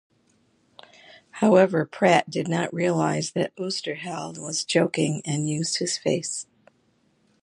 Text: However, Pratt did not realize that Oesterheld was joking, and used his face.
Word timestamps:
However, 1.41 1.85
Pratt 1.85 2.27
did 2.27 2.47
not 2.47 2.73
realize 2.73 3.33
that 3.33 3.55
Oesterheld 3.55 4.39
was 4.39 4.65
joking, 4.65 5.21
and 5.25 5.47
used 5.47 5.77
his 5.77 5.95
face. 5.95 6.47